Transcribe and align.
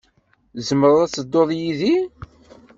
Tzemreḍ 0.55 0.99
ad 1.01 1.11
tedduḍ 1.11 1.49
yid-i. 1.59 1.95